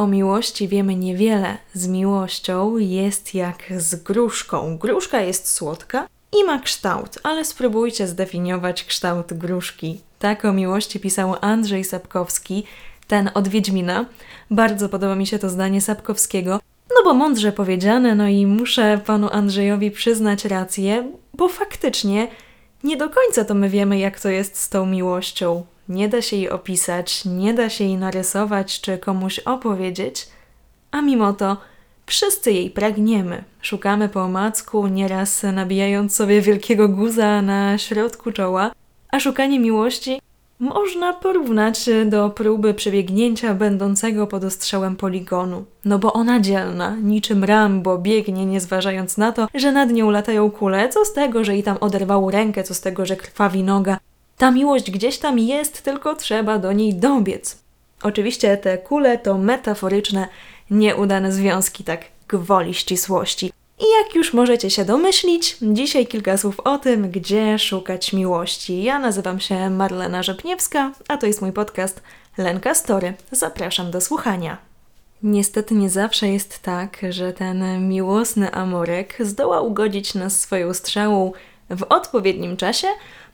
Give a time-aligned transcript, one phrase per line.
[0.00, 1.58] O miłości wiemy niewiele.
[1.74, 4.78] Z miłością jest jak z gruszką.
[4.78, 6.08] Gruszka jest słodka
[6.40, 10.00] i ma kształt, ale spróbujcie zdefiniować kształt gruszki.
[10.18, 12.64] Tak o miłości pisał Andrzej Sapkowski,
[13.08, 14.06] ten od Wiedźmina.
[14.50, 16.60] Bardzo podoba mi się to zdanie Sapkowskiego,
[16.90, 22.28] no bo mądrze powiedziane, no i muszę panu Andrzejowi przyznać rację, bo faktycznie
[22.84, 25.66] nie do końca to my wiemy, jak to jest z tą miłością.
[25.90, 30.28] Nie da się jej opisać, nie da się jej narysować czy komuś opowiedzieć,
[30.90, 31.56] a mimo to
[32.06, 33.44] wszyscy jej pragniemy.
[33.62, 38.72] Szukamy po omacku, nieraz nabijając sobie wielkiego guza na środku czoła,
[39.12, 40.20] a szukanie miłości
[40.60, 45.64] można porównać do próby przebiegnięcia będącego pod ostrzałem poligonu.
[45.84, 50.50] No bo ona dzielna, niczym Rambo, biegnie nie zważając na to, że nad nią latają
[50.50, 53.98] kule, co z tego, że i tam oderwało rękę, co z tego, że krwawi noga.
[54.40, 57.58] Ta miłość gdzieś tam jest, tylko trzeba do niej dobiec.
[58.02, 60.28] Oczywiście te kule to metaforyczne,
[60.70, 63.52] nieudane związki, tak gwoli ścisłości.
[63.78, 68.82] I jak już możecie się domyślić, dzisiaj kilka słów o tym, gdzie szukać miłości.
[68.82, 72.02] Ja nazywam się Marlena Rzepniewska, a to jest mój podcast
[72.38, 73.14] Lenka Story.
[73.32, 74.56] Zapraszam do słuchania.
[75.22, 81.32] Niestety nie zawsze jest tak, że ten miłosny amorek zdoła ugodzić nas swoją strzałą
[81.70, 82.88] w odpowiednim czasie,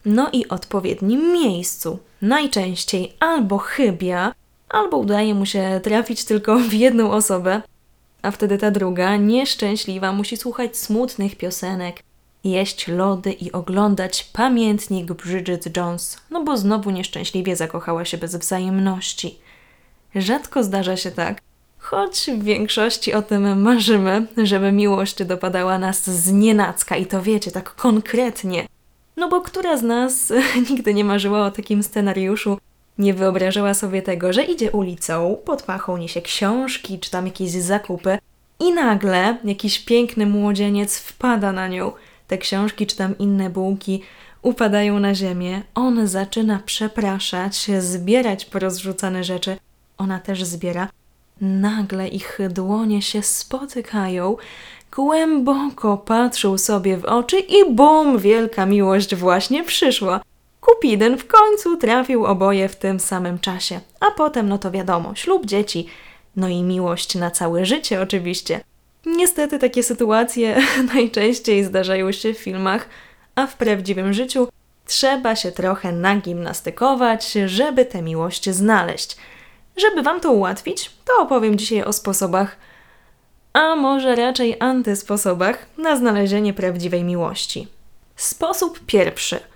[0.06, 1.98] no i odpowiednim miejscu.
[2.22, 4.32] Najczęściej albo chybia,
[4.68, 7.62] albo udaje mu się trafić tylko w jedną osobę,
[8.22, 12.02] a wtedy ta druga, nieszczęśliwa, musi słuchać smutnych piosenek,
[12.44, 19.38] jeść lody i oglądać pamiętnik Bridget Jones, no bo znowu nieszczęśliwie zakochała się bez wzajemności.
[20.14, 21.40] Rzadko zdarza się tak,
[21.78, 27.50] choć w większości o tym marzymy, żeby miłość dopadała nas z nienacka i to wiecie,
[27.50, 28.66] tak konkretnie.
[29.16, 30.32] No bo która z nas
[30.70, 32.58] nigdy nie marzyła o takim scenariuszu,
[32.98, 38.18] nie wyobrażała sobie tego, że idzie ulicą, pod pachą niesie książki czy tam jakieś zakupy
[38.60, 41.92] i nagle jakiś piękny młodzieniec wpada na nią.
[42.28, 44.02] Te książki czy tam inne bułki
[44.42, 45.62] upadają na ziemię.
[45.74, 49.56] On zaczyna przepraszać, zbierać porozrzucane rzeczy.
[49.98, 50.88] Ona też zbiera.
[51.40, 54.36] Nagle ich dłonie się spotykają,
[54.96, 60.20] głęboko patrzą sobie w oczy i bum, wielka miłość właśnie przyszła.
[60.60, 63.80] Kupidyn w końcu trafił oboje w tym samym czasie.
[64.00, 65.86] A potem, no to wiadomo, ślub dzieci,
[66.36, 68.60] no i miłość na całe życie oczywiście.
[69.06, 70.56] Niestety takie sytuacje
[70.94, 72.88] najczęściej zdarzają się w filmach,
[73.34, 74.48] a w prawdziwym życiu
[74.86, 79.16] trzeba się trochę nagimnastykować, żeby tę miłość znaleźć.
[79.76, 82.56] Żeby Wam to ułatwić, to opowiem dzisiaj o sposobach,
[83.52, 87.68] a może raczej antysposobach na znalezienie prawdziwej miłości.
[88.16, 89.40] Sposób pierwszy–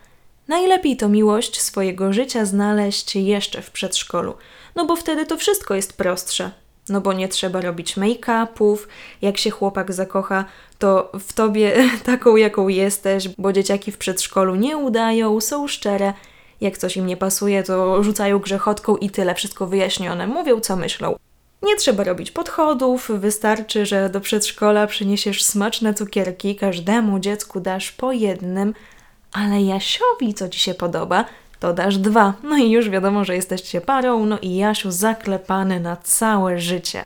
[0.50, 4.34] Najlepiej to miłość swojego życia znaleźć jeszcze w przedszkolu,
[4.76, 6.50] no bo wtedy to wszystko jest prostsze.
[6.88, 8.76] No bo nie trzeba robić make-upów,
[9.22, 10.44] jak się chłopak zakocha,
[10.78, 11.72] to w tobie
[12.04, 16.12] taką, jaką jesteś, bo dzieciaki w przedszkolu nie udają, są szczere.
[16.60, 21.16] Jak coś im nie pasuje, to rzucają grzechotką i tyle, wszystko wyjaśnione, mówią co myślą.
[21.62, 28.12] Nie trzeba robić podchodów, wystarczy, że do przedszkola przyniesiesz smaczne cukierki, każdemu dziecku dasz po
[28.12, 28.74] jednym,
[29.32, 31.24] ale Jasiowi, co ci się podoba,
[31.60, 32.34] to dasz dwa.
[32.42, 37.04] No i już wiadomo, że jesteście parą, no i Jasiu zaklepany na całe życie.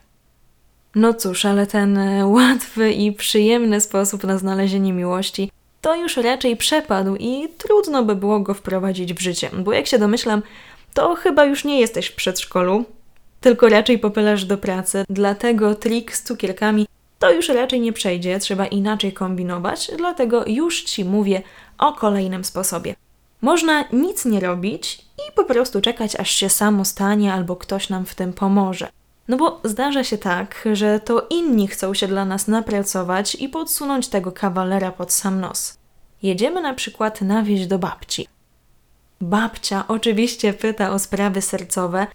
[0.95, 5.51] No cóż, ale ten e, łatwy i przyjemny sposób na znalezienie miłości
[5.85, 9.99] to już raczej przepadł i trudno by było go wprowadzić w życie, bo jak się
[9.99, 10.41] domyślam,
[10.93, 12.85] to chyba już nie jesteś w przedszkolu,
[13.41, 16.87] tylko raczej popylasz do pracy, dlatego trik z cukierkami
[17.19, 21.41] to już raczej nie przejdzie, trzeba inaczej kombinować, dlatego już Ci mówię
[21.77, 22.95] o kolejnym sposobie.
[23.41, 28.05] Można nic nie robić i po prostu czekać, aż się samo stanie albo ktoś nam
[28.05, 28.87] w tym pomoże.
[29.27, 34.07] No bo zdarza się tak, że to inni chcą się dla nas napracować i podsunąć
[34.07, 35.77] tego kawalera pod sam nos.
[36.23, 38.27] Jedziemy na przykład na wieś do babci.
[39.21, 42.07] Babcia oczywiście pyta o sprawy sercowe.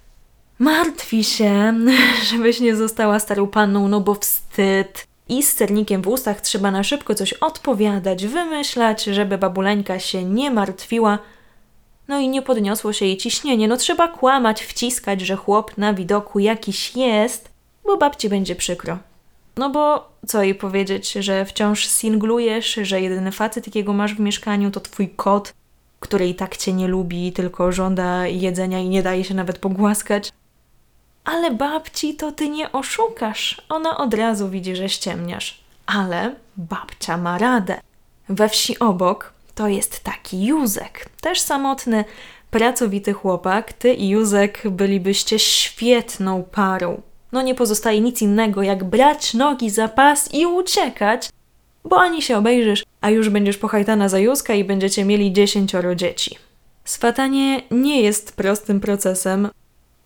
[0.58, 1.74] Martwi się,
[2.30, 6.82] żebyś nie została starą panną, no bo wstyd i z sernikiem w ustach trzeba na
[6.84, 11.18] szybko coś odpowiadać, wymyślać, żeby babuleńka się nie martwiła.
[12.10, 16.38] No i nie podniosło się jej ciśnienie, no trzeba kłamać, wciskać, że chłop na widoku
[16.38, 17.48] jakiś jest,
[17.84, 18.98] bo babci będzie przykro.
[19.56, 24.70] No bo co jej powiedzieć, że wciąż singlujesz, że jedyny facet, jakiego masz w mieszkaniu,
[24.70, 25.54] to twój kot,
[26.00, 30.32] który i tak cię nie lubi, tylko żąda jedzenia i nie daje się nawet pogłaskać.
[31.24, 33.62] Ale babci to ty nie oszukasz.
[33.68, 35.60] Ona od razu widzi, że ściemniasz.
[35.86, 37.80] Ale babcia ma radę.
[38.28, 42.04] We wsi obok to jest taki Józek, też samotny,
[42.50, 43.72] pracowity chłopak.
[43.72, 47.02] Ty i Józek bylibyście świetną parą.
[47.32, 51.28] no nie pozostaje nic innego jak brać nogi za pas i uciekać,
[51.84, 56.36] bo ani się obejrzysz, a już będziesz pohajtana za Józka i będziecie mieli dziesięcioro dzieci.
[56.84, 59.48] Swatanie nie jest prostym procesem.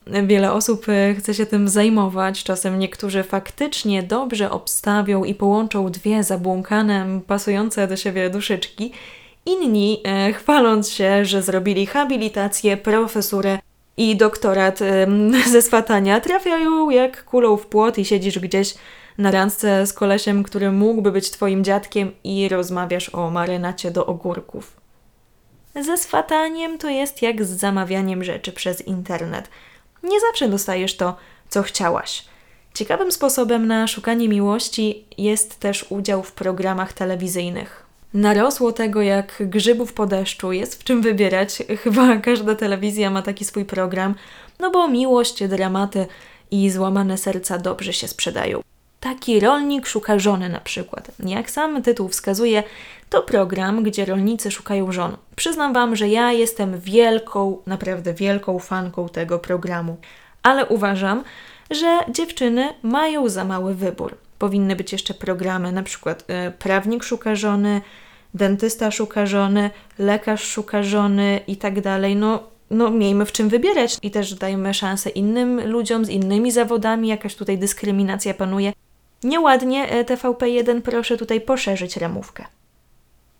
[0.06, 2.44] Wiele osób e, chce się tym zajmować.
[2.44, 8.92] Czasem niektórzy faktycznie dobrze obstawią i połączą dwie zabłąkane, pasujące do siebie duszyczki.
[9.46, 13.58] Inni, e, chwaląc się, że zrobili habilitację, profesurę
[13.96, 15.06] i doktorat e,
[15.52, 18.74] ze swatania, trafiają jak kulą w płot i siedzisz gdzieś
[19.18, 24.76] na randce z kolesiem, który mógłby być twoim dziadkiem i rozmawiasz o marynacie do ogórków.
[25.80, 29.48] Ze swataniem to jest jak z zamawianiem rzeczy przez internet.
[30.02, 31.16] Nie zawsze dostajesz to,
[31.48, 32.24] co chciałaś.
[32.74, 37.83] Ciekawym sposobem na szukanie miłości jest też udział w programach telewizyjnych.
[38.14, 41.62] Narosło tego jak grzybów po deszczu, jest w czym wybierać.
[41.82, 44.14] Chyba każda telewizja ma taki swój program,
[44.60, 46.06] no bo miłość, dramaty
[46.50, 48.60] i złamane serca dobrze się sprzedają.
[49.00, 51.10] Taki rolnik szuka żony na przykład.
[51.18, 52.62] Jak sam tytuł wskazuje,
[53.10, 55.16] to program, gdzie rolnicy szukają żon.
[55.36, 59.96] Przyznam Wam, że ja jestem wielką, naprawdę wielką fanką tego programu,
[60.42, 61.24] ale uważam,
[61.70, 64.16] że dziewczyny mają za mały wybór.
[64.38, 67.80] Powinny być jeszcze programy, na przykład y, prawnik szuka żony,
[68.34, 72.16] dentysta szuka żony, lekarz szuka żony i tak dalej.
[72.16, 77.08] No, no miejmy w czym wybierać i też dajmy szansę innym ludziom z innymi zawodami,
[77.08, 78.72] jakaś tutaj dyskryminacja panuje.
[79.24, 82.44] Nieładnie e, TVP1 proszę tutaj poszerzyć ramówkę.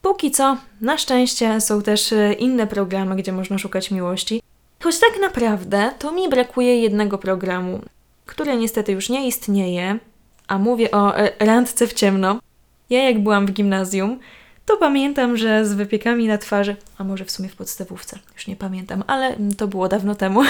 [0.03, 4.43] Póki co, na szczęście są też e, inne programy, gdzie można szukać miłości.
[4.83, 7.81] Choć tak naprawdę to mi brakuje jednego programu,
[8.27, 9.99] który niestety już nie istnieje,
[10.49, 12.39] a mówię o e, randce w ciemno.
[12.91, 14.19] Ja jak byłam w gimnazjum,
[14.67, 18.57] to pamiętam, że z wypiekami na twarzy, a może w sumie w podstawówce, już nie
[18.57, 20.43] pamiętam, ale to było dawno temu,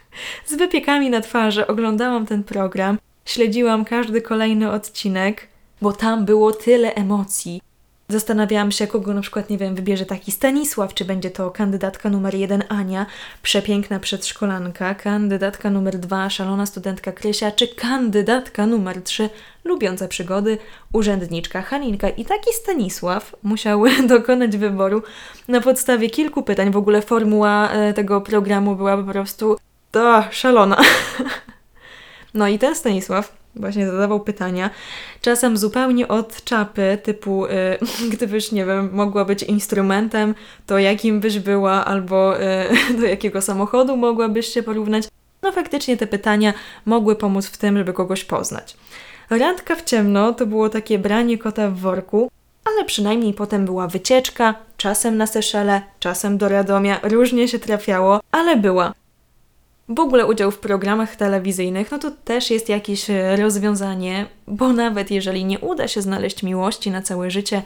[0.46, 2.98] z wypiekami na twarzy oglądałam ten program
[3.30, 5.48] Śledziłam każdy kolejny odcinek,
[5.82, 7.62] bo tam było tyle emocji.
[8.10, 12.34] Zastanawiałam się, kogo na przykład, nie wiem, wybierze taki Stanisław, czy będzie to kandydatka numer
[12.34, 13.06] jeden Ania,
[13.42, 19.30] przepiękna przedszkolanka, kandydatka numer dwa, szalona studentka Krysia, czy kandydatka numer trzy,
[19.64, 20.58] lubiąca przygody,
[20.92, 22.08] urzędniczka Haninka.
[22.08, 25.02] I taki Stanisław musiał dokonać wyboru
[25.48, 26.70] na podstawie kilku pytań.
[26.70, 29.56] W ogóle formuła e, tego programu była po prostu
[29.90, 30.76] to szalona.
[32.34, 34.70] No i ten Stanisław właśnie zadawał pytania,
[35.20, 37.50] czasem zupełnie od czapy, typu y,
[38.12, 40.34] gdybyś, nie wiem, mogła być instrumentem,
[40.66, 45.08] to jakim byś była, albo y, do jakiego samochodu mogłabyś się porównać.
[45.42, 46.52] No faktycznie te pytania
[46.86, 48.76] mogły pomóc w tym, żeby kogoś poznać.
[49.30, 52.30] Randka w ciemno to było takie branie kota w worku,
[52.64, 58.56] ale przynajmniej potem była wycieczka, czasem na Seszele, czasem do Radomia, różnie się trafiało, ale
[58.56, 58.92] była
[59.90, 65.10] w ogóle udział w programach telewizyjnych, no to też jest jakieś e, rozwiązanie, bo nawet
[65.10, 67.62] jeżeli nie uda się znaleźć miłości na całe życie,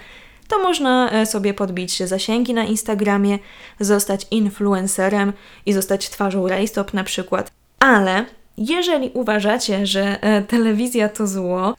[0.49, 3.39] to można e, sobie podbić zasięgi na Instagramie,
[3.81, 5.33] zostać influencerem
[5.67, 7.51] i zostać twarzą Rajstop na przykład.
[7.79, 8.25] Ale
[8.57, 11.75] jeżeli uważacie, że e, telewizja to zło,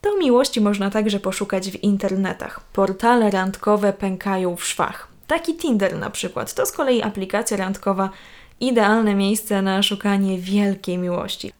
[0.00, 2.60] to miłości można także poszukać w internetach.
[2.72, 5.08] Portale randkowe pękają w szwach.
[5.26, 6.54] Taki Tinder na przykład.
[6.54, 8.10] To z kolei aplikacja randkowa
[8.60, 11.52] idealne miejsce na szukanie wielkiej miłości.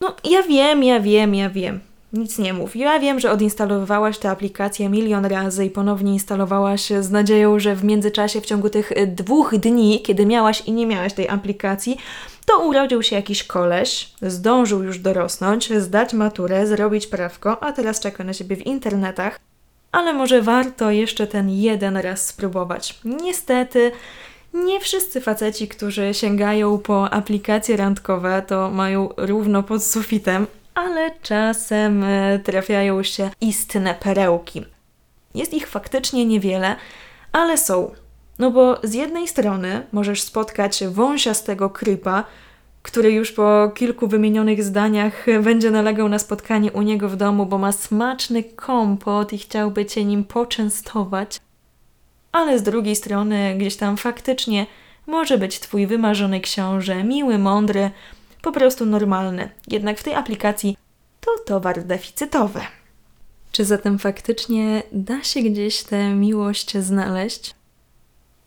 [0.00, 1.80] No, ja wiem, ja wiem, ja wiem.
[2.12, 2.76] Nic nie mów.
[2.76, 7.84] Ja wiem, że odinstalowałaś tę aplikację milion razy i ponownie instalowałaś z nadzieją, że w
[7.84, 11.96] międzyczasie, w ciągu tych dwóch dni, kiedy miałaś i nie miałaś tej aplikacji,
[12.46, 18.24] to urodził się jakiś koleś, zdążył już dorosnąć, zdać maturę, zrobić prawko, a teraz czeka
[18.24, 19.40] na siebie w internetach.
[19.92, 23.00] Ale może warto jeszcze ten jeden raz spróbować.
[23.04, 23.92] Niestety,
[24.64, 32.04] nie wszyscy faceci, którzy sięgają po aplikacje randkowe, to mają równo pod sufitem, ale czasem
[32.04, 34.64] e, trafiają się istne perełki.
[35.34, 36.76] Jest ich faktycznie niewiele,
[37.32, 37.90] ale są.
[38.38, 42.24] No bo z jednej strony możesz spotkać wąsiastego krypa,
[42.82, 47.58] który już po kilku wymienionych zdaniach będzie nalegał na spotkanie u niego w domu, bo
[47.58, 51.40] ma smaczny kompot i chciałby cię nim poczęstować
[52.36, 54.66] ale z drugiej strony gdzieś tam faktycznie
[55.06, 57.90] może być Twój wymarzony książę, miły, mądry,
[58.42, 59.50] po prostu normalny.
[59.68, 60.76] Jednak w tej aplikacji
[61.20, 62.60] to towar deficytowy.
[63.52, 67.54] Czy zatem faktycznie da się gdzieś tę miłość znaleźć?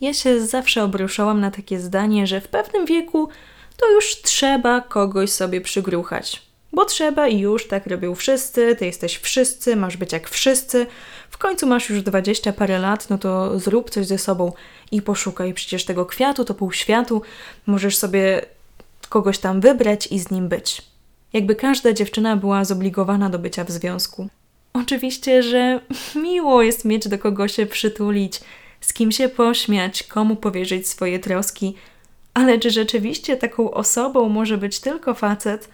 [0.01, 3.29] Ja się zawsze obruszałam na takie zdanie, że w pewnym wieku
[3.77, 6.48] to już trzeba kogoś sobie przygruchać.
[6.73, 10.88] Bo trzeba i już tak robią wszyscy, ty jesteś wszyscy, masz być jak wszyscy.
[11.29, 14.51] W końcu masz już dwadzieścia parę lat, no to zrób coś ze sobą
[14.91, 15.53] i poszukaj.
[15.53, 17.21] Przecież tego kwiatu to pół światu,
[17.65, 18.41] możesz sobie
[19.09, 20.81] kogoś tam wybrać i z nim być.
[21.33, 24.27] Jakby każda dziewczyna była zobligowana do bycia w związku.
[24.73, 25.79] Oczywiście, że
[26.23, 28.41] miło jest mieć do kogo się przytulić,
[28.81, 31.75] z kim się pośmiać, komu powierzyć swoje troski,
[32.33, 35.69] ale czy rzeczywiście taką osobą może być tylko facet?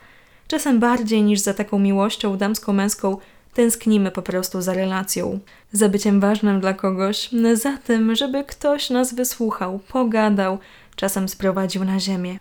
[0.47, 3.17] Czasem bardziej niż za taką miłością damsko-męską
[3.53, 5.39] tęsknimy po prostu za relacją,
[5.71, 10.57] za byciem ważnym dla kogoś, za tym, żeby ktoś nas wysłuchał, pogadał,
[10.95, 12.39] czasem sprowadził na ziemię.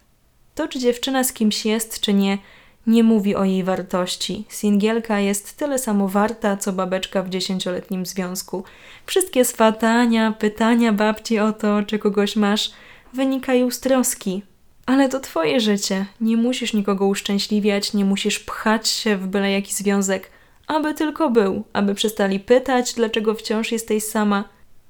[0.55, 2.39] To, czy dziewczyna z kimś jest, czy nie,
[2.87, 4.45] nie mówi o jej wartości.
[4.49, 8.65] Singielka jest tyle samo warta, co babeczka w dziesięcioletnim związku.
[9.07, 12.71] Wszystkie swatania, pytania babci o to, czy kogoś masz,
[13.13, 14.43] wynikają z troski.
[14.87, 16.07] Ale to twoje życie.
[16.21, 20.31] Nie musisz nikogo uszczęśliwiać, nie musisz pchać się w byle jaki związek,
[20.67, 24.45] aby tylko był, aby przestali pytać, dlaczego wciąż jesteś sama.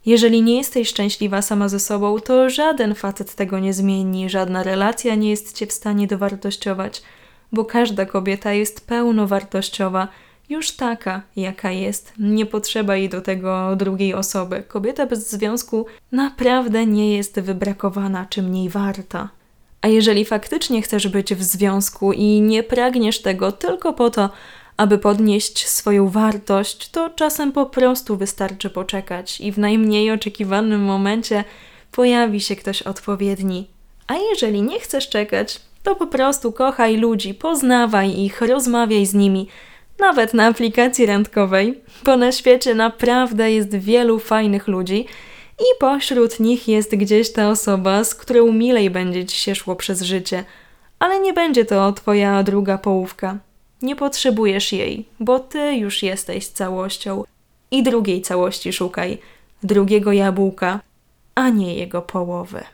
[0.07, 5.15] Jeżeli nie jesteś szczęśliwa sama ze sobą, to żaden facet tego nie zmieni, żadna relacja
[5.15, 7.03] nie jest cię w stanie dowartościować,
[7.53, 10.09] bo każda kobieta jest pełnowartościowa,
[10.49, 12.13] już taka, jaka jest.
[12.19, 14.63] Nie potrzeba jej do tego drugiej osoby.
[14.69, 19.29] Kobieta bez związku naprawdę nie jest wybrakowana czy mniej warta.
[19.85, 24.31] A jeżeli faktycznie chcesz być w związku i nie pragniesz tego tylko po to,
[24.77, 31.45] aby podnieść swoją wartość, to czasem po prostu wystarczy poczekać i w najmniej oczekiwanym momencie
[31.93, 33.69] pojawi się ktoś odpowiedni.
[34.07, 39.49] A jeżeli nie chcesz czekać, to po prostu kochaj ludzi, poznawaj ich, rozmawiaj z nimi,
[39.99, 45.07] nawet na aplikacji randkowej, bo na świecie naprawdę jest wielu fajnych ludzi
[45.65, 50.03] i pośród nich jest gdzieś ta osoba, z którą milej będzie ci się szło przez
[50.03, 50.45] życie,
[50.99, 53.39] ale nie będzie to twoja druga połówka.
[53.83, 57.25] Nie potrzebujesz jej, bo ty już jesteś całością.
[57.71, 59.19] I drugiej całości szukaj,
[59.63, 60.81] drugiego jabłka,
[61.35, 62.65] a nie jego połowy.